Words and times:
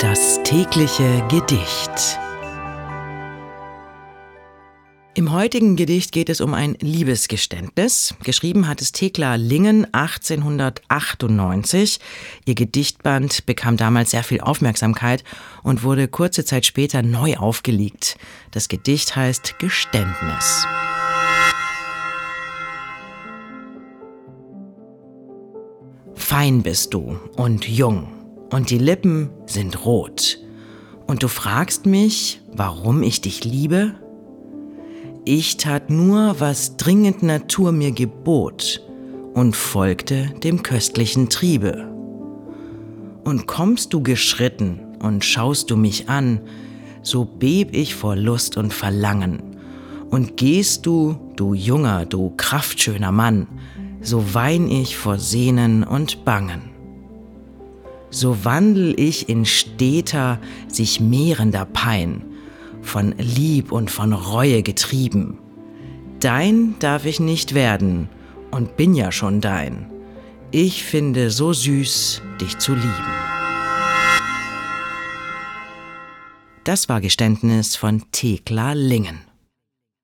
Das 0.00 0.42
tägliche 0.42 1.24
Gedicht. 1.28 2.18
Im 5.14 5.32
heutigen 5.32 5.76
Gedicht 5.76 6.10
geht 6.10 6.28
es 6.28 6.40
um 6.40 6.54
ein 6.54 6.76
Liebesgeständnis. 6.80 8.16
Geschrieben 8.24 8.66
hat 8.66 8.82
es 8.82 8.90
Thekla 8.90 9.36
Lingen 9.36 9.86
1898. 9.94 12.00
Ihr 12.44 12.56
Gedichtband 12.56 13.46
bekam 13.46 13.76
damals 13.76 14.10
sehr 14.10 14.24
viel 14.24 14.40
Aufmerksamkeit 14.40 15.22
und 15.62 15.84
wurde 15.84 16.08
kurze 16.08 16.44
Zeit 16.44 16.66
später 16.66 17.02
neu 17.02 17.36
aufgelegt. 17.36 18.18
Das 18.50 18.66
Gedicht 18.68 19.14
heißt 19.14 19.60
Geständnis. 19.60 20.66
Fein 26.16 26.62
bist 26.62 26.92
du 26.92 27.16
und 27.36 27.68
jung 27.68 28.23
und 28.54 28.70
die 28.70 28.78
Lippen 28.78 29.30
sind 29.46 29.84
rot. 29.84 30.38
Und 31.08 31.24
du 31.24 31.28
fragst 31.28 31.86
mich, 31.86 32.40
warum 32.52 33.02
ich 33.02 33.20
dich 33.20 33.44
liebe? 33.44 33.96
Ich 35.24 35.56
tat 35.56 35.90
nur, 35.90 36.36
was 36.38 36.76
dringend 36.76 37.24
Natur 37.24 37.72
mir 37.72 37.90
gebot 37.90 38.80
und 39.34 39.56
folgte 39.56 40.32
dem 40.44 40.62
köstlichen 40.62 41.28
Triebe. 41.28 41.92
Und 43.24 43.48
kommst 43.48 43.92
du 43.92 44.00
geschritten 44.02 44.78
und 45.00 45.24
schaust 45.24 45.72
du 45.72 45.76
mich 45.76 46.08
an, 46.08 46.40
so 47.02 47.24
beb 47.24 47.74
ich 47.74 47.96
vor 47.96 48.14
Lust 48.14 48.56
und 48.56 48.72
Verlangen. 48.72 49.42
Und 50.10 50.36
gehst 50.36 50.86
du, 50.86 51.16
du 51.34 51.54
junger, 51.54 52.06
du 52.06 52.32
kraftschöner 52.36 53.10
Mann, 53.10 53.48
so 54.00 54.32
wein 54.32 54.70
ich 54.70 54.96
vor 54.96 55.18
Sehnen 55.18 55.82
und 55.82 56.24
Bangen. 56.24 56.73
So 58.14 58.44
wandel 58.44 58.94
ich 58.96 59.28
in 59.28 59.44
steter, 59.44 60.38
sich 60.68 61.00
mehrender 61.00 61.64
Pein, 61.64 62.22
von 62.80 63.12
Lieb 63.18 63.72
und 63.72 63.90
von 63.90 64.12
Reue 64.12 64.62
getrieben. 64.62 65.40
Dein 66.20 66.76
darf 66.78 67.06
ich 67.06 67.18
nicht 67.18 67.54
werden 67.54 68.08
und 68.52 68.76
bin 68.76 68.94
ja 68.94 69.10
schon 69.10 69.40
dein. 69.40 69.90
Ich 70.52 70.84
finde 70.84 71.30
so 71.30 71.52
süß, 71.52 72.22
dich 72.40 72.58
zu 72.58 72.74
lieben. 72.74 73.14
Das 76.62 76.88
war 76.88 77.00
Geständnis 77.00 77.74
von 77.74 78.04
Thekla 78.12 78.74
Lingen. 78.74 79.33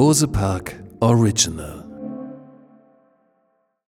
Bose 0.00 0.26
Park 0.26 0.76
Original 1.02 1.79